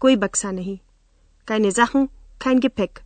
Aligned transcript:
कोई 0.00 0.16
बक्सा 0.16 0.50
नहीं। 0.50 0.78
keine 1.48 1.70
Sachen, 1.72 2.06
kein 2.40 2.60
Gepäck 2.60 3.00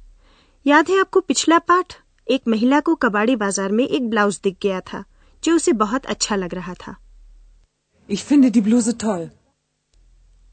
याद 0.66 0.88
है 0.90 0.98
आपको 1.00 1.20
पिछला 1.20 1.58
पाठ? 1.58 1.94
एक 2.26 2.48
महिला 2.48 2.80
को 2.80 2.94
कबाड़ी 2.94 3.36
बाज़ार 3.36 3.72
में 3.72 3.86
एक 3.86 4.08
ब्लाउज 4.10 4.40
दिख 4.44 4.56
गया 4.62 4.80
था 4.80 5.04
जो 5.42 5.54
उसे 5.56 5.72
बहुत 5.72 6.06
अच्छा 6.06 6.36
लग 6.36 6.54
रहा 6.54 6.74
था। 6.74 6.96
Ich 8.08 8.24
finde 8.24 8.50
die 8.50 8.62
Bluse 8.66 8.92
toll. 8.94 9.26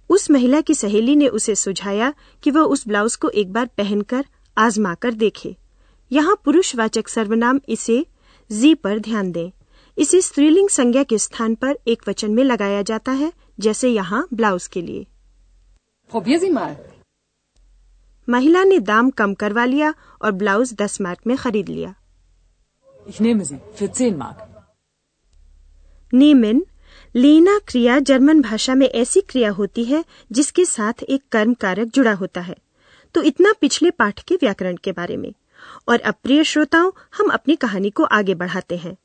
उस 0.09 0.29
महिला 0.31 0.61
की 0.61 0.73
सहेली 0.75 1.15
ने 1.15 1.27
उसे 1.27 1.55
सुझाया 1.55 2.13
कि 2.43 2.51
वह 2.51 2.61
उस 2.61 2.87
ब्लाउज 2.87 3.15
को 3.15 3.29
एक 3.29 3.53
बार 3.53 3.69
पहनकर 3.77 4.25
आजमा 4.57 4.93
कर 4.95 5.13
देखे। 5.13 5.55
यहाँ 6.11 6.35
पुरुषवाचक 6.45 7.07
सर्वनाम 7.07 7.59
इसे 7.69 8.05
जी 8.49 8.73
पर 8.75 8.99
ध्यान 8.99 9.31
दें। 9.31 9.51
इसे 9.97 10.21
स्त्रीलिंग 10.21 10.69
संज्ञा 10.69 11.03
के 11.03 11.17
स्थान 11.17 11.55
पर 11.55 11.77
एक 11.87 12.09
वचन 12.09 12.31
में 12.31 12.43
लगाया 12.43 12.81
जाता 12.81 13.11
है 13.11 13.31
जैसे 13.59 13.89
यहाँ 13.89 14.27
ब्लाउज 14.33 14.67
के 14.67 14.81
लिए। 14.81 15.05
Probier 16.11 16.39
sie 16.39 16.51
mal. 16.53 16.75
महिला 18.27 18.63
ने 18.63 18.79
दाम 18.79 19.09
कम 19.19 19.33
करवा 19.33 19.65
लिया 19.65 19.93
और 20.21 20.31
ब्लाउज 20.31 20.73
दस 20.81 20.99
मार्क 21.01 21.19
में 21.27 21.35
खरीद 21.37 21.69
लिया 21.69 21.93
Ich 23.05 23.19
nehme 23.25 23.45
sie 23.45 23.59
für 23.79 23.89
10 23.99 24.17
Mark. 24.17 24.41
नीमेन 26.13 26.65
Leena 27.15 27.57
क्रिया 27.67 27.99
जर्मन 28.09 28.41
भाषा 28.41 28.75
में 28.75 28.87
ऐसी 28.87 29.21
क्रिया 29.29 29.49
होती 29.51 29.83
है 29.85 30.03
जिसके 30.31 30.65
साथ 30.65 31.03
एक 31.03 31.23
कर्म 31.31 31.53
कारक 31.61 31.91
जुड़ा 31.95 32.13
होता 32.13 32.41
है 32.41 32.55
तो 33.15 33.21
इतना 33.21 33.53
पिछले 33.61 33.91
पाठ 33.91 34.19
के 34.27 34.35
व्याकरण 34.35 34.75
के 34.83 34.91
बारे 34.91 35.17
में 35.17 35.31
और 35.89 35.99
अब 36.01 36.15
प्रिय 36.23 36.43
श्रोताओं 36.43 36.91
हम 37.17 37.29
अपनी 37.33 37.55
कहानी 37.63 37.89
को 37.89 38.03
आगे 38.19 38.35
बढ़ाते 38.35 38.77
हैं 38.77 38.95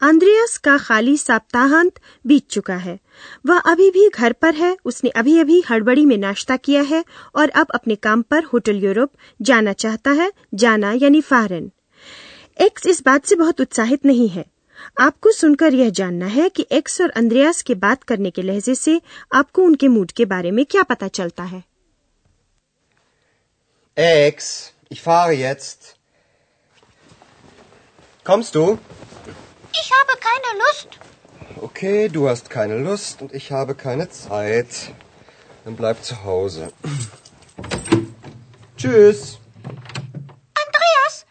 आंद्रियास 0.00 0.56
का 0.58 0.76
खाली 0.78 1.16
सप्ताहांत 1.16 1.98
बीत 2.26 2.46
चुका 2.50 2.76
है 2.76 2.98
वह 3.46 3.58
अभी 3.72 3.90
भी 3.90 4.08
घर 4.08 4.32
पर 4.32 4.54
है 4.54 4.76
उसने 4.84 5.10
अभी 5.16 5.38
अभी 5.38 5.60
हड़बड़ी 5.70 6.04
में 6.06 6.16
नाश्ता 6.18 6.56
किया 6.58 6.82
है 6.82 7.04
और 7.34 7.50
अब 7.62 7.70
अपने 7.74 7.94
काम 8.06 8.22
पर 8.22 8.44
होटल 8.44 8.84
यूरोप 8.84 9.10
जाना 9.40 9.72
चाहता 9.82 10.10
है 10.20 10.30
जाना 10.54 10.92
यानी 10.92 11.20
फारन 11.22 11.70
एक्स 12.60 12.86
इस 12.86 13.02
बात 13.02 13.24
से 13.24 13.36
बहुत 13.36 13.60
उत्साहित 13.60 14.04
नहीं 14.06 14.28
है 14.28 14.44
आपको 15.00 15.32
सुनकर 15.32 15.74
यह 15.74 15.90
जानना 15.90 16.26
है 16.28 16.48
कि 16.48 16.66
एक्स 16.72 17.00
और 17.00 17.10
अंद्रयास 17.16 17.62
के 17.62 17.74
बात 17.84 18.02
करने 18.02 18.30
के 18.30 18.42
लहजे 18.42 18.74
से 18.74 19.00
आपको 19.34 19.62
उनके 19.62 19.88
मूड 19.88 20.12
के 20.12 20.24
बारे 20.24 20.50
में 20.50 20.64
क्या 20.66 20.82
पता 20.82 21.08
चलता 21.10 21.42
है 21.44 21.62
Ex, 23.96 24.72
ich 24.88 25.00
fahre 25.02 25.32
jetzt. 25.32 25.96
Kommst 28.26 28.54
du? 28.54 28.78
Ich 29.81 29.91
habe 29.97 30.19
keine 30.27 30.59
Lust. 30.63 30.89
Okay, 31.61 32.09
du 32.09 32.27
hast 32.29 32.49
keine 32.49 32.77
Lust 32.77 33.21
und 33.21 33.33
ich 33.33 33.51
habe 33.51 33.75
keine 33.75 34.09
Zeit. 34.09 34.67
Dann 35.63 35.75
bleib 35.75 36.03
zu 36.03 36.23
Hause. 36.23 36.71
Tschüss. 38.77 39.39
Andreas, 40.63 41.25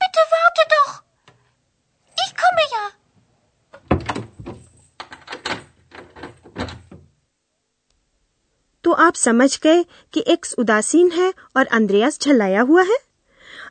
bitte 0.00 0.22
warte 0.34 0.62
doch. 0.76 1.02
Ich 2.24 2.32
komme 2.42 2.64
ja. 2.74 2.84
तो 8.84 8.92
आप 8.92 9.14
समझ 9.14 9.58
गए 9.62 9.82
कि 10.12 10.24
x 10.28 10.54
उदासीन 10.58 11.10
है 11.12 11.32
और 11.56 11.66
अंद्रयास 11.66 12.18
झल्लाया 12.22 12.60
हुआ 12.62 12.82
है 12.82 12.98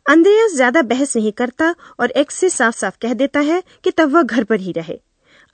अंद्रयास 0.07 0.53
ज़्यादा 0.55 0.83
बहस 0.83 1.17
नहीं 1.17 1.33
करता 1.33 1.75
और 2.01 2.11
एक्स 2.11 2.35
से 2.35 2.51
साफ़ 2.51 2.77
साफ़ 2.77 2.97
कह 3.03 3.15
देता 3.15 3.41
है 3.41 3.63
कि 3.85 3.91
तब 3.91 4.13
वह 4.13 4.23
घर 4.23 4.45
पर 4.45 4.61
ही 4.61 4.73
रहे। 4.73 5.01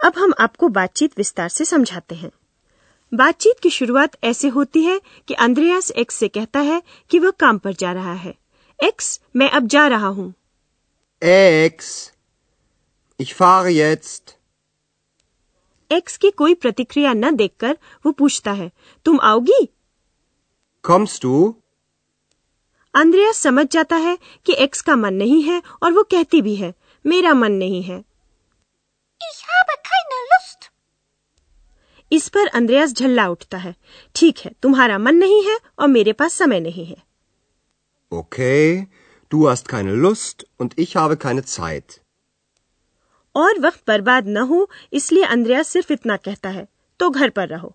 अब 0.05 0.13
हम 0.19 0.33
आपको 0.41 0.69
बातचीत 0.69 1.13
विस्तार 1.19 1.49
से 1.49 1.65
समझाते 1.65 2.15
हैं। 2.15 2.31
बातचीत 3.15 3.61
की 3.63 3.71
शुरुआत 3.71 4.17
ऐसे 4.25 4.49
होती 4.49 4.83
है 4.83 5.01
कि 5.29 5.35
अंद्रयास 5.35 5.91
एक्स 5.91 6.15
से 6.15 6.29
कहता 6.29 6.61
है 6.61 6.83
कि 7.11 7.19
वह 7.19 7.31
काम 7.31 7.59
पर 7.59 7.73
जा 7.73 7.93
रहा 7.93 8.13
है। 8.13 8.35
एक्स 8.85 9.21
मैं 9.37 9.51
अब 9.51 9.67
जा 9.67 9.87
रहा 9.87 10.07
हूँ। 10.07 10.35
Ex, 11.23 11.89
ich 13.21 13.35
fahre 13.41 13.71
jetzt. 13.71 14.31
Ex 15.93 16.17
की 16.17 16.31
कोई 16.31 16.55
प्रतिक्रिया 16.55 17.13
न 17.13 17.37
देखकर 17.37 17.79
वो 18.07 18.13
पूछता 18.13 18.53
है 18.53 18.71
तुम 19.05 19.21
आओगी? 19.23 19.69
Kommst 20.85 21.25
du? 21.25 21.53
अंद्रयास 22.95 23.37
समझ 23.43 23.67
जाता 23.73 23.97
है 23.97 24.17
कि 24.47 24.55
एक्स 24.65 24.81
का 24.83 24.97
मन 24.97 25.15
नहीं 25.15 25.43
है 25.43 25.63
और 25.83 25.93
वो 25.93 26.03
कहती 26.11 26.41
भी 26.43 26.55
है 26.57 26.73
मेरा 27.05 27.35
मन 27.35 27.53
नहीं 27.65 27.83
है 27.83 27.99
Ich 29.21 29.41
habe 29.49 29.75
keine 29.89 30.19
Lust. 30.31 30.69
इस 32.13 32.29
पर 32.35 32.47
अंद्रयास 32.59 32.93
झल्ला 32.95 33.27
उठता 33.29 33.59
है 33.59 33.75
ठीक 34.15 34.39
है 34.45 34.53
तुम्हारा 34.63 34.99
मन 34.99 35.17
नहीं 35.17 35.43
है 35.49 35.59
और 35.79 35.89
मेरे 35.89 36.13
पास 36.23 36.33
समय 36.43 36.61
नहीं 36.61 36.87
है 36.87 36.97
Okay, 38.13 38.87
du 39.31 39.43
hast 39.49 39.69
keine 39.69 39.93
Lust 40.05 40.45
und 40.61 40.73
ich 40.85 40.95
habe 40.97 41.17
keine 41.27 41.45
Zeit. 41.51 41.99
और 43.35 43.59
वक्त 43.61 43.83
बर्बाद 43.87 44.29
न 44.29 44.47
हो 44.47 44.69
इसलिए 44.93 45.25
अंद्रयास 45.37 45.69
सिर्फ़ 45.69 45.93
इतना 45.93 46.17
कहता 46.25 46.49
है 46.51 46.67
तो 47.01 47.11
घर 47.11 47.31
पर 47.31 47.49
रहो 47.49 47.75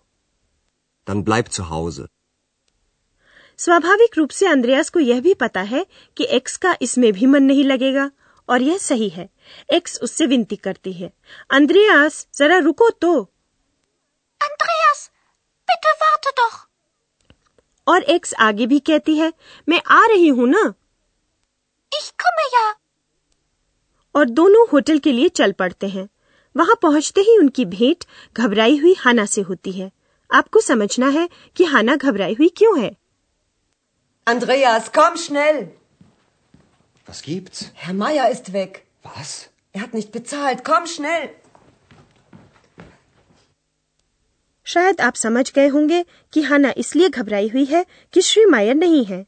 Dann 1.06 1.22
bleib 1.24 1.48
zu 1.56 1.64
Hause. 1.70 2.06
स्वाभाविक 3.58 4.18
रूप 4.18 4.30
से 4.30 4.46
अंद्रयास 4.46 4.90
को 4.90 5.00
यह 5.00 5.20
भी 5.20 5.34
पता 5.34 5.60
है 5.60 5.86
कि 6.16 6.24
एक्स 6.24 6.56
का 6.56 6.76
इसमें 6.82 7.12
भी 7.12 7.26
मन 7.26 7.42
नहीं 7.42 7.64
लगेगा 7.64 8.10
और 8.48 8.62
यह 8.62 8.78
सही 8.78 9.08
है। 9.08 9.30
एक्स 9.72 10.00
उससे 10.02 10.26
विनती 10.26 10.56
करती 10.56 10.92
है। 10.92 11.12
अंद्रयास 11.50 12.28
जरा 12.34 12.58
रुको 12.58 12.90
तो। 12.90 13.32
Andreas, 14.40 15.08
bitte 15.68 15.90
warte 16.02 16.36
doch. 16.38 16.70
और 17.86 18.02
एक्स 18.02 18.34
आगे 18.34 18.66
भी 18.66 18.78
कहती 18.78 19.16
है 19.16 19.32
मैं 19.68 19.82
आ 19.86 20.06
रही 20.06 20.28
हूँ 20.28 20.48
ना? 20.48 20.74
Ich 21.94 22.06
komme 22.06 22.58
ja. 22.58 22.74
और 24.16 24.24
दोनों 24.24 24.66
होटल 24.72 24.98
के 24.98 25.12
लिए 25.12 25.28
चल 25.28 25.52
पड़ते 25.52 25.88
हैं। 25.88 26.08
वहाँ 26.56 26.78
पहुँचते 26.82 27.20
ही 27.20 27.38
उनकी 27.38 27.64
भेंट 27.64 28.04
घबराई 28.36 28.76
हुई 28.76 28.94
हाना 28.98 29.26
से 29.26 29.40
होती 29.40 29.72
है। 29.72 29.92
आपको 30.32 30.60
समझना 30.60 31.08
है 31.08 31.28
कि 31.56 31.64
हाना 31.64 31.96
घबराई 31.96 32.34
हुई 32.34 32.48
क्यों 32.48 32.80
है? 32.80 33.05
Andreas, 34.26 34.90
komm 34.90 35.16
schnell! 35.16 35.58
Was 37.06 37.22
gibt's? 37.22 37.70
Herr 37.74 37.94
Meier 37.94 38.28
ist 38.28 38.52
weg. 38.52 38.82
Was? 39.04 39.48
Er 39.72 39.82
hat 39.82 39.92
nicht 39.94 40.10
bezahlt. 40.10 40.64
Komm 40.64 40.86
schnell! 40.86 41.28
शायद 44.66 45.00
आप 45.00 45.14
समझ 45.14 45.52
गए 45.52 45.66
होंगे 45.66 46.02
कि 46.32 46.42
हाना 46.42 46.72
इसलिए 46.76 47.08
घबराई 47.08 47.48
हुई 47.48 47.64
है 47.64 47.84
कि 48.12 48.20
श्री 48.20 48.44
मायर 48.44 48.74
नहीं 48.74 49.04
है 49.04 49.22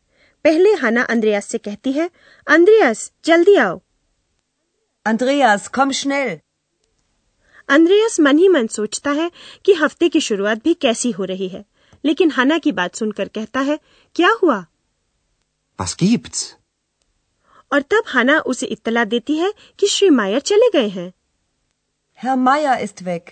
पहले 0.45 0.73
हाना 0.75 1.03
अंद्रयास 1.03 1.47
से 1.47 1.59
कहती 1.59 1.93
है 1.93 2.11
अंद्रयास 2.47 3.13
जल्दी 3.25 3.55
आओ 3.57 3.81
Andreas, 5.07 5.69
komm 5.77 5.93
schnell! 5.93 6.35
अंद्रयास 7.69 8.19
मन 8.21 8.39
ही 8.39 8.49
मन 8.49 8.67
सोचता 8.67 9.11
है 9.11 9.31
कि 9.65 9.75
हफ़्ते 9.75 10.09
की 10.09 10.21
शुरुआत 10.21 10.65
भी 10.65 10.75
कैसी 10.75 11.11
हो 11.11 11.25
रही 11.25 11.49
है 11.49 11.65
लेकिन 12.05 12.31
हाना 12.31 12.59
की 12.59 12.73
बात 12.73 12.95
सुनकर 12.95 13.29
कहता 13.29 13.61
है 13.61 13.79
क्या 14.15 14.33
हुआ 14.43 14.67
Was 15.79 15.95
gibt's? 15.97 16.45
और 17.71 17.83
तब 17.83 18.05
हाना 18.07 18.39
उसे 18.47 18.67
इत्तला 18.67 19.05
देती 19.05 19.37
है 19.37 19.53
कि 19.79 19.87
श्री 19.87 20.09
मायर 20.11 20.41
चले 20.41 20.71
गए 20.71 20.89
हैं 20.89 21.13
Herr 22.19 22.37
Meier 22.39 22.77
ist 22.87 23.03
weg. 23.03 23.31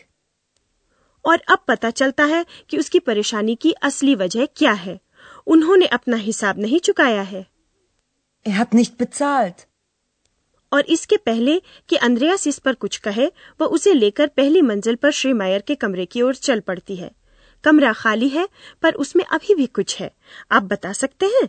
और 1.24 1.42
अब 1.50 1.64
पता 1.68 1.90
चलता 1.90 2.24
है 2.24 2.44
कि 2.70 2.78
उसकी 2.78 2.98
परेशानी 2.98 3.54
की 3.54 3.72
असली 3.82 4.14
वजह 4.14 4.46
क्या 4.56 4.72
है 4.72 4.98
उन्होंने 5.46 5.86
अपना 5.96 6.16
हिसाब 6.16 6.58
नहीं 6.58 6.80
चुकाया 6.80 7.22
है 7.22 7.44
Er 8.46 8.56
hat 8.58 8.74
nicht 8.74 8.96
bezahlt. 9.02 9.66
और 10.72 10.84
इसके 10.90 11.16
पहले 11.16 11.60
कि 11.88 11.96
अंद्रयास 11.96 12.46
इस 12.46 12.58
पर 12.58 12.74
कुछ 12.74 12.96
कहे 12.98 13.26
वह 13.60 13.66
उसे 13.68 13.92
लेकर 13.92 14.26
पहली 14.36 14.62
मंजिल 14.62 14.96
पर 15.02 15.10
श्री 15.10 15.32
मायर 15.32 15.60
के 15.66 15.74
कमरे 15.74 16.06
की 16.06 16.22
ओर 16.22 16.34
चल 16.36 16.60
पड़ती 16.60 16.96
है 16.96 17.10
कमरा 17.64 17.92
खाली 17.92 18.28
है 18.28 18.46
पर 18.82 18.94
उसमें 18.94 19.24
अभी 19.24 19.54
भी 19.54 19.66
कुछ 19.76 19.96
है 20.00 20.10
आप 20.52 20.62
बता 20.62 20.92
सकते 20.92 21.26
हैं 21.26 21.48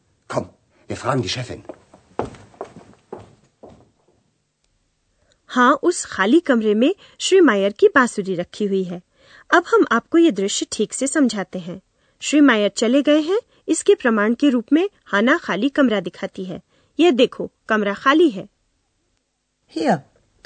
Komm, 0.31 0.45
wir 0.91 1.01
fragen 1.03 1.27
die 1.27 1.37
Chefin. 1.37 1.59
हाँ 5.47 5.79
उस 5.83 6.05
खाली 6.05 6.39
कमरे 6.39 6.73
में 6.73 6.95
श्री 7.19 7.41
मायर 7.41 7.71
की 7.71 7.87
बांसुरी 7.87 8.35
रखी 8.35 8.65
हुई 8.65 8.83
है। 8.83 9.01
अब 9.53 9.63
हम 9.67 9.85
आपको 9.91 10.17
ये 10.17 10.31
दृश्य 10.31 10.67
ठीक 10.71 10.93
से 10.93 11.07
समझाते 11.07 11.59
हैं। 11.59 11.81
श्री 12.19 12.41
मायर 12.41 12.69
चले 12.69 13.01
गए 13.01 13.19
हैं 13.19 13.39
इसके 13.67 13.95
प्रमाण 13.95 14.33
के 14.33 14.49
रूप 14.49 14.65
में 14.73 14.89
हाना 15.05 15.37
खाली 15.37 15.69
कमरा 15.69 15.99
दिखाती 15.99 16.45
है। 16.45 16.61
यह 16.99 17.11
देखो 17.11 17.51
कमरा 17.69 17.93
खाली 17.93 18.29
है। 18.29 18.49
Hier, 19.77 19.97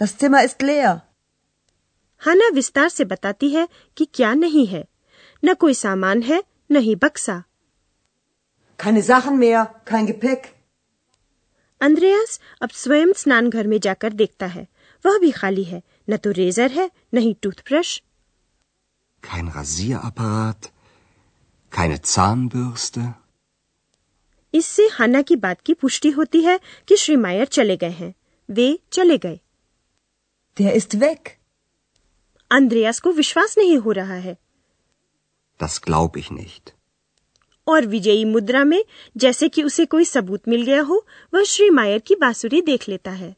das 0.01 0.15
Zimmer 0.15 0.47
ist 0.47 0.59
leer. 0.61 0.99
हाना 2.17 2.49
विस्तार 2.49 2.89
से 2.89 3.05
बताती 3.05 3.49
है 3.49 3.69
कि 3.97 4.05
क्या 4.05 4.33
नहीं 4.33 4.67
है। 4.67 4.85
न 5.45 5.53
कोई 5.53 5.73
सामान 5.73 6.21
है 6.21 6.43
न 6.71 6.75
ही 6.75 6.95
बक्सा। 6.95 7.43
Keine 8.79 9.01
Sachen 9.03 9.37
mehr, 9.39 9.63
kein 9.85 10.07
Gepäck. 10.07 10.51
अंद्रयास 11.81 12.39
अब 12.61 12.69
स्वयं 12.73 13.11
स्नान 13.13 13.49
घर 13.49 13.67
में 13.67 13.79
जाकर 13.79 14.13
देखता 14.13 14.45
है 14.47 14.67
वह 15.05 15.17
भी 15.19 15.31
खाली 15.31 15.63
है 15.63 15.81
न 16.09 16.17
तो 16.17 16.31
रेजर 16.31 16.71
है 16.71 16.89
न 17.13 17.17
ही 17.17 17.33
toothbrush 17.43 18.01
Kein 19.23 19.47
Rasierapparat, 19.53 20.67
keine 21.71 21.97
Zahnbürste. 22.13 23.05
इससे 24.53 24.87
हाना 24.91 25.21
की 25.21 25.35
बात 25.35 25.61
की 25.65 25.73
पुष्टि 25.73 26.09
होती 26.17 26.41
है 26.43 26.59
कि 26.87 26.97
श्री 26.97 27.15
मायर 27.15 27.45
चले 27.57 27.77
गए 27.77 27.89
हैं 27.91 28.13
वे 28.49 28.67
चले 28.93 29.17
गए 29.17 29.39
Der 30.57 30.75
ist 30.81 30.95
weg. 31.03 31.29
अंद्रयास 32.51 32.99
को 32.99 33.11
विश्वास 33.11 33.57
नहीं 33.57 33.77
हो 33.77 33.91
रहा 33.91 34.15
है 34.27 34.37
Das 35.59 35.79
glaub 35.87 36.17
ich 36.23 36.31
nicht. 36.39 36.73
और 37.67 37.85
विजयी 37.93 38.25
मुद्रा 38.25 38.63
में 38.63 38.83
जैसे 39.17 39.49
कि 39.49 39.63
उसे 39.63 39.85
कोई 39.93 40.05
सबूत 40.05 40.47
मिल 40.47 40.61
गया 40.65 40.81
हो 40.89 41.05
वह 41.33 41.43
श्री 41.53 41.69
मायर 41.69 41.99
की 42.07 42.15
बांसुरी 42.21 42.61
देख 42.71 42.87
लेता 42.89 43.11
है 43.11 43.35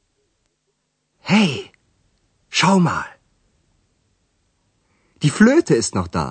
Hey, 1.25 1.71
schau 2.53 2.75
mal. 2.79 3.07
Die 5.21 5.31
Flöte 5.37 5.75
ist 5.83 5.95
noch 5.95 6.07
da. 6.17 6.25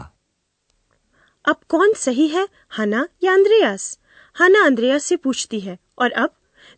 अब 1.44 1.56
कौन 1.68 1.92
सही 1.96 2.26
है 2.28 2.46
हना 2.78 3.06
या 3.24 3.32
अंद्रयास 3.32 3.98
हना 4.36 4.64
अंद्रयास 4.66 5.04
से 5.04 5.16
पूछती 5.26 5.60
है 5.60 5.78
और 5.98 6.12
अब 6.22 6.34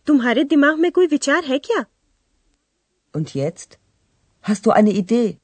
तुम्हारे 0.07 0.45
दिमाग 0.45 0.79
में 0.79 0.91
कोई 0.93 1.07
विचार 1.07 1.45
है 1.45 1.59
क्या 1.69 1.85
Und 3.15 3.35
jetzt? 3.35 3.79
Hast 4.45 4.67
du 4.67 4.71
eine 4.71 4.93
Idee? 5.03 5.39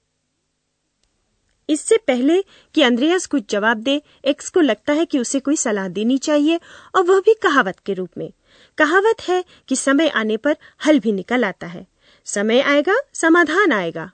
इससे 1.68 1.96
पहले 2.06 2.40
कि 2.74 2.82
अंद्रयास 2.82 3.26
कुछ 3.26 3.50
जवाब 3.50 3.82
दे 3.82 4.00
एक्स 4.32 4.48
को 4.50 4.60
लगता 4.60 4.92
है 4.92 5.04
कि 5.06 5.18
उसे 5.18 5.40
कोई 5.40 5.56
सलाह 5.56 5.88
देनी 5.98 6.18
चाहिए 6.18 6.58
और 6.96 7.04
वह 7.06 7.20
भी 7.26 7.34
कहावत 7.42 7.78
के 7.86 7.94
रूप 7.94 8.18
में 8.18 8.30
कहावत 8.78 9.28
है 9.28 9.44
कि 9.68 9.76
समय 9.76 10.08
आने 10.22 10.36
पर 10.46 10.56
हल 10.86 10.98
भी 11.00 11.12
निकल 11.12 11.44
आता 11.44 11.66
है 11.66 11.86
समय 12.26 12.60
आएगा 12.74 12.96
समाधान 13.14 13.72
आएगा 13.72 14.10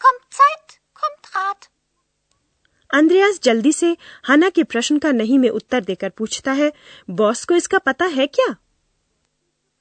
Kommt 0.00 0.24
Zeit, 0.36 0.72
kommt 0.96 1.28
Rat. 1.34 1.68
अंद्रयास 2.90 3.38
जल्दी 3.42 3.72
से 3.72 3.96
हना 4.28 4.48
के 4.56 4.62
प्रश्न 4.72 4.98
का 4.98 5.12
नहीं 5.12 5.38
में 5.38 5.48
उत्तर 5.50 5.84
देकर 5.84 6.08
पूछता 6.18 6.52
है 6.52 6.72
बॉस 7.20 7.44
को 7.44 7.54
इसका 7.54 7.78
पता 7.88 8.04
है 8.16 8.26
क्या 8.38 8.54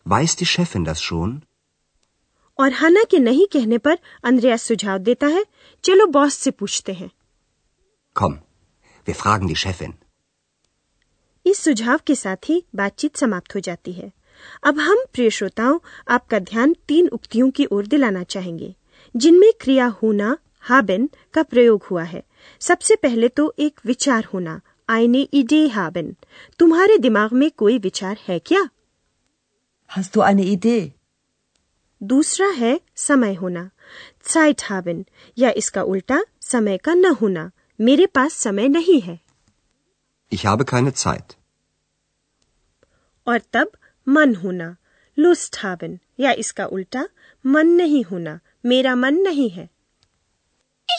Weiß 0.06 0.36
die 0.40 0.48
Chefin 0.52 0.86
das 0.88 1.02
schon? 1.08 1.34
और 2.60 2.72
हना 2.72 3.04
के 3.04 3.20
नहीं 3.20 3.48
कहने 3.48 3.78
पर 3.78 3.98
अंद्रयास 4.24 4.64
सुझाव 4.64 4.98
देता 4.98 5.28
है 5.28 5.46
चलो 5.84 6.06
बॉस 6.08 6.34
से 6.34 6.52
पूछते 6.52 6.94
हैं। 6.94 7.10
Komm, 8.16 8.36
wir 9.08 9.20
fragen 9.22 9.50
die 9.50 9.60
Chefin. 9.66 9.94
इस 11.46 11.60
सुझाव 11.60 12.00
के 12.08 12.16
साथ 12.16 12.50
ही 12.50 12.64
बातचीत 12.76 13.16
समाप्त 13.16 13.56
हो 13.56 13.60
जाती 13.60 13.94
है। 13.94 14.12
अब 14.64 14.80
हम 14.80 15.04
प्रिय 15.14 15.30
श्रोताओं 15.30 15.80
आपका 16.08 16.40
ध्यान 16.40 16.76
तीन 16.88 17.08
उक्तियों 17.08 17.50
की 17.52 17.66
ओर 17.66 17.88
दिलाना 17.88 18.24
चाहेंगे 18.24 18.76
जिनमें 19.16 19.52
क्रिया 19.62 19.86
होना 19.86 20.38
हाबेन 20.60 21.10
का 21.34 21.44
प्रयोग 21.44 21.84
हुआ 21.84 22.04
है। 22.04 22.24
सबसे 22.60 22.96
पहले 22.96 23.28
तो 23.28 23.54
एक 23.60 23.80
विचार 23.86 24.26
होना 24.34 24.62
आईने 24.90 25.22
इडे 25.22 25.68
हाबेन। 25.68 26.16
तुम्हारे 26.60 26.98
दिमाग 26.98 27.34
में 27.34 27.52
कोई 27.52 27.78
विचार 27.78 28.18
है 28.28 28.40
क्या? 28.40 28.70
Hast 29.90 30.18
du 30.18 30.26
eine 30.32 30.46
Idee? 30.56 30.90
दूसरा 32.04 32.48
है 32.48 32.82
समय 32.96 33.34
होना। 33.34 33.70
साइट 34.24 34.62
हाबेन 34.64 35.06
या 35.38 35.52
इसका 35.52 35.84
उल्टा 35.84 36.24
समय 36.42 36.78
का 36.78 36.94
न 36.94 37.06
होना। 37.06 37.52
मेरे 37.82 38.06
पास 38.06 38.34
समय 38.34 38.68
नहीं 38.68 39.02
है। 39.02 39.20
Ich 40.34 40.46
habe 40.46 40.70
keine 40.70 40.92
Zeit. 40.92 41.38
और 43.28 43.42
तब 43.54 43.72
मन 44.08 44.36
होना। 44.36 44.76
लुस्ट 45.20 45.58
हाबेन 45.60 46.00
या 46.20 46.32
इसका 46.32 46.66
उल्टा 46.66 47.10
मन 47.46 47.68
नहीं 47.68 48.04
होना। 48.04 48.40
मेरा 48.66 48.96
मन 48.96 49.14
नहीं 49.14 49.50
है। 49.50 49.70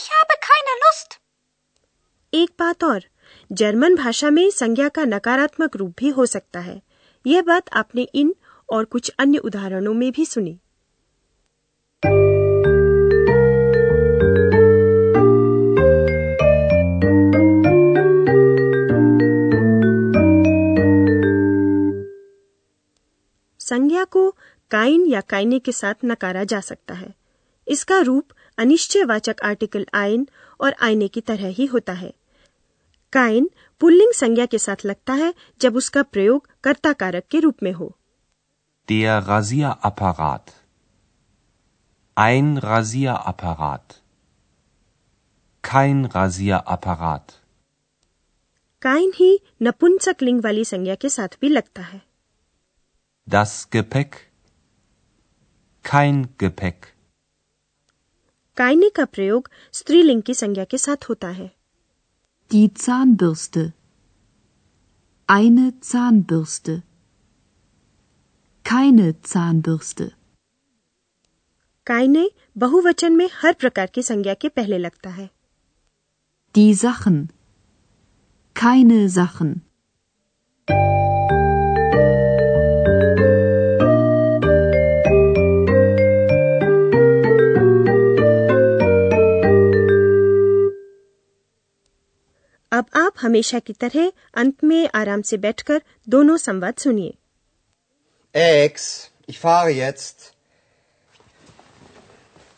Ich 0.00 0.08
habe 0.08 0.34
keine 0.36 0.80
Lust. 0.80 1.22
एक 2.34 2.50
बात 2.58 2.84
और। 2.84 3.04
जर्मन 3.52 3.96
भाषा 3.96 4.30
में 4.30 4.50
संज्ञा 4.50 4.88
का 4.88 5.04
नकारात्मक 5.04 5.76
रूप 5.76 5.94
भी 5.98 6.08
हो 6.08 6.26
सकता 6.26 6.60
है। 6.60 6.82
यह 7.26 7.42
बात 7.42 7.70
आपने 7.72 8.02
इन 8.02 8.34
और 8.72 8.84
कुछ 8.84 9.12
अन्य 9.18 9.38
उदाहरणों 9.38 9.94
में 9.94 10.12
भी 10.12 10.26
सुनी। 10.26 10.60
काइन 24.70 25.06
या 25.06 25.20
काइने 25.30 25.58
के 25.58 25.72
साथ 25.72 26.04
नकारा 26.04 26.44
जा 26.52 26.60
सकता 26.60 26.94
है 26.94 27.12
इसका 27.66 27.98
रूप 28.08 28.32
अनिश्चयवाचक 28.58 29.40
आर्टिकल 29.44 29.86
आइन 29.94 30.26
और 30.60 30.74
आईने 30.82 31.08
की 31.08 31.20
तरह 31.30 31.48
ही 31.58 31.66
होता 31.66 31.92
है 31.92 32.12
काइन 33.12 33.48
पुल्लिंग 33.80 34.12
संज्ञा 34.14 34.46
के 34.46 34.58
साथ 34.58 34.84
लगता 34.86 35.12
है 35.14 35.32
जब 35.60 35.76
उसका 35.76 36.02
प्रयोग 36.02 36.48
कर्ता 36.64 36.92
कारक 37.02 37.24
के 37.30 37.40
रूप 37.40 37.62
में 37.62 37.72
हो 37.72 37.94
Der 38.88 39.12
Rasierapparat. 39.26 40.50
Ein 42.16 42.48
Rasierapparat. 42.64 43.94
Kein 45.64 46.02
Rasierapparat. 46.16 47.32
काइन 48.82 49.12
ही 49.16 49.30
नपुंसक 49.62 50.22
लिंग 50.22 50.42
वाली 50.44 50.64
संज्ञा 50.64 50.94
के 51.04 51.08
साथ 51.08 51.38
भी 51.40 51.48
लगता 51.48 51.82
है 51.82 52.00
Das 53.28 53.54
Gepäck. 53.74 54.18
Kein 55.84 56.24
Gepäck. 56.42 56.86
काइने 58.56 58.88
का 58.96 59.04
प्रयोग 59.04 59.48
स्त्रीलिंग 59.72 60.22
की 60.22 60.34
संज्ञा 60.34 60.64
के 60.64 60.78
साथ 60.78 61.08
होता 61.08 61.28
है 61.38 61.50
Die 62.50 62.68
Zahnbürste. 62.84 63.62
Eine 65.28 65.64
Zahnbürste. 65.90 66.74
Keine 68.64 69.06
Zahnbürste. 69.32 70.08
काइने 71.86 72.30
बहुवचन 72.58 73.16
में 73.16 73.28
हर 73.42 73.52
प्रकार 73.52 73.86
की 73.94 74.02
संज्ञा 74.02 74.34
के 74.34 74.48
पहले 74.48 74.78
लगता 74.78 75.10
है 75.10 75.28
Die 76.54 76.74
Sachen. 76.84 77.18
Keine 78.56 79.00
Sachen. 79.18 79.54
हमेशा 93.23 93.59
की 93.59 93.73
तरह 93.73 94.11
अंत 94.33 94.63
में 94.63 94.89
आराम 94.95 95.21
से 95.21 95.37
बैठकर 95.37 95.81
दोनों 96.09 96.37
संवाद 96.37 96.75
सुनिए 96.75 97.17
Ex, 98.35 99.11
ich 99.27 99.39
fahre 99.39 99.69
jetzt. 99.69 100.33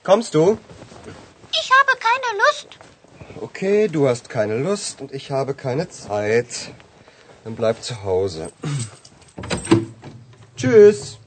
Kommst 0.03 0.33
du? 0.33 0.57
Ich 1.51 1.69
habe 1.71 1.93
keine 2.07 2.29
Lust. 2.41 2.77
Okay, 3.39 3.87
du 3.87 4.07
hast 4.07 4.29
keine 4.29 4.57
Lust 4.57 5.01
und 5.01 5.13
ich 5.13 5.31
habe 5.31 5.53
keine 5.53 5.89
Zeit. 5.89 6.71
Dann 7.43 7.55
bleib 7.55 7.81
zu 7.83 8.03
Hause. 8.03 8.51
Tschüss. 10.57 11.17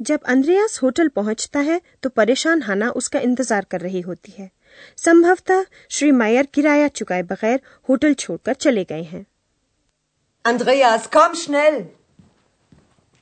जब 0.00 0.20
अंद्रयास 0.28 0.82
होटल 0.82 1.08
पहुँचता 1.16 1.60
है 1.60 1.80
तो 2.02 2.08
परेशान 2.10 2.62
हाना 2.62 2.90
उसका 3.00 3.20
इंतज़ार 3.20 3.64
कर 3.70 3.80
रही 3.80 4.00
होती 4.00 4.32
है 4.38 4.50
संभवतः 4.98 5.64
श्री 5.90 6.10
मायर 6.12 6.46
किराया 6.54 6.88
चुकाए 6.90 7.22
बगैर 7.22 7.60
होटल 7.88 8.14
छोड़कर 8.14 8.54
चले 8.56 8.84
गए 8.84 9.02
हैं 9.04 9.26
Andreas, 10.44 11.06
komm 11.10 11.34
schnell. 11.34 11.74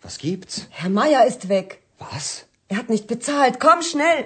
Was 0.03 0.19
gibt's? 0.19 0.59
Herr 0.71 0.91
Meier 0.91 1.23
ist 1.27 1.49
weg. 1.49 1.79
Was? 2.01 2.45
Er 2.71 2.77
hat 2.77 2.89
nicht 2.89 3.09
bezahlt. 3.09 3.59
Komm 3.61 3.83
schnell. 3.83 4.25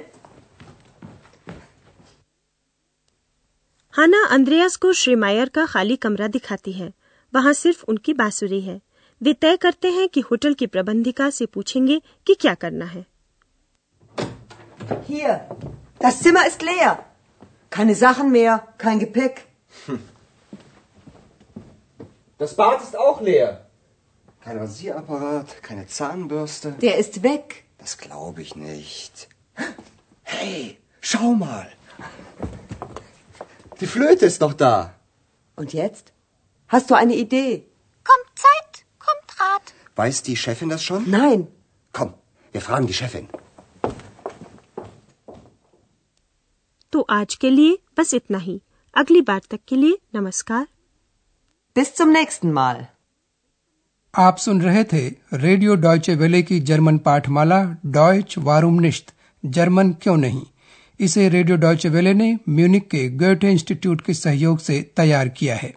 हाना 3.95 4.23
अंद्रयास 4.31 4.77
को 4.77 4.93
श्री 4.93 5.15
मायर 5.15 5.49
का 5.49 5.65
खाली 5.67 5.97
कमरा 5.97 6.27
दिखाती 6.29 6.73
है 6.73 6.93
वहाँ 7.33 7.53
सिर्फ़ 7.53 7.85
उनकी 7.89 8.13
बांसुरी 8.15 8.61
है 8.61 8.81
वे 9.24 9.34
तय 9.34 9.56
करते 9.58 9.92
हैं 9.92 10.08
कि 10.10 10.22
होटल 10.22 10.54
की 10.54 10.68
प्रबंधिका 10.68 11.30
से 11.30 11.46
पूछेंगे 11.46 12.02
कि 12.28 12.34
क्या 12.36 12.54
करना 12.64 12.86
है 12.86 13.06
Hier. 15.08 15.34
Das 16.00 16.20
Zimmer 16.24 16.44
ist 16.48 16.62
leer. 16.62 16.92
Keine 17.70 17.96
Sachen 17.96 18.32
mehr, 18.32 18.54
kein 18.78 19.00
Gepäck. 19.00 19.42
Das 22.38 22.54
Bad 22.56 22.82
ist 22.82 22.96
auch 22.98 23.22
leer. 23.22 23.50
Kein 24.42 24.58
Rasierapparat, 24.60 25.62
keine 25.62 25.88
Zahnbürste. 25.88 26.72
Der 26.82 26.98
ist 26.98 27.24
weg. 27.24 27.64
Das 27.80 27.98
glaube 27.98 28.42
ich 28.42 28.56
nicht. 28.56 29.28
Hey, 30.24 30.78
schau 31.02 31.34
mal. 31.34 31.68
Die 33.80 33.88
Flöte 33.88 34.26
ist 34.26 34.42
noch 34.42 34.54
da. 34.54 34.94
Und 35.56 35.74
jetzt? 35.74 36.14
Hast 36.70 36.90
du 36.90 36.96
eine 36.96 37.16
Idee? 37.16 37.66
Kommt 38.04 38.30
Zeit, 38.36 38.46
kommt 38.46 38.46
Rat. 38.48 38.61
Weiß 39.97 40.23
die 40.23 40.37
Chefin 40.37 40.69
das 40.71 40.83
schon? 40.83 41.09
Nein. 41.11 41.47
Komm, 41.95 42.15
wir 42.55 42.61
fragen 42.61 42.87
die 42.87 42.99
Chefin. 43.03 43.27
तो 46.93 47.01
आज 47.11 47.35
के 47.43 47.51
लिए 47.51 47.77
बस 47.99 48.13
इतना 48.15 48.39
ही 48.39 48.61
अगली 48.95 49.21
बार 49.29 49.41
तक 49.51 49.61
के 49.69 49.77
लिए 49.77 49.99
नमस्कार 50.15 50.67
Bis 51.77 51.93
zum 51.99 52.11
nächsten 52.17 52.53
Mal. 52.59 52.83
आप 54.15 54.37
सुन 54.39 54.61
रहे 54.63 54.83
थे 54.93 55.07
रेडियो 55.35 55.75
डॉयचे 55.85 56.15
वेले 56.23 56.43
की 56.43 56.59
जर्मन 56.71 56.99
पाठमाला 57.07 57.61
डॉयच 57.93 58.35
वारूमनिश्त 58.49 59.13
जर्मन 59.45 59.93
क्यों 60.03 60.17
नहीं 60.17 60.43
इसे 61.01 61.29
रेडियो 61.29 61.57
डॉयचे 61.63 61.89
वेले 61.95 62.13
ने 62.15 62.33
म्यूनिक 62.49 62.89
के 62.91 63.09
गोएटे 63.23 63.51
इंस्टीट्यूट 63.53 64.01
के 64.07 64.15
सहयोग 64.15 64.59
से 64.67 64.81
तैयार 64.97 65.29
किया 65.39 65.57
है 65.57 65.73